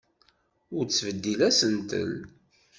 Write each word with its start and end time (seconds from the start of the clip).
Ur 0.75 0.83
ttbeddil 0.85 1.39
asentel. 1.49 2.13